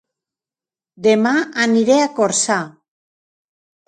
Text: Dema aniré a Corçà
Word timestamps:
Dema 1.07 1.33
aniré 1.65 1.97
a 2.05 2.07
Corçà 2.21 2.57